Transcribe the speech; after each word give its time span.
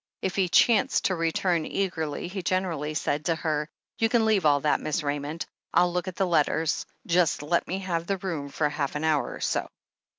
If 0.23 0.35
he 0.35 0.49
chanced 0.49 1.05
to 1.05 1.15
return 1.15 1.63
early 1.95 2.27
he 2.27 2.41
generally 2.41 2.95
said 2.95 3.25
to 3.25 3.35
her: 3.35 3.69
"You 3.99 4.09
can 4.09 4.25
leave 4.25 4.47
all 4.47 4.61
that. 4.61 4.81
Miss 4.81 5.03
Raymond. 5.03 5.45
I'll 5.75 5.93
look 5.93 6.07
at 6.07 6.15
the 6.15 6.25
letters— 6.25 6.87
^just 7.07 7.47
let 7.47 7.67
me 7.67 7.77
have 7.77 8.07
the 8.07 8.17
room 8.17 8.49
for 8.49 8.67
half 8.67 8.95
an 8.95 9.03
hour 9.03 9.31
or 9.31 9.41
so." 9.41 9.69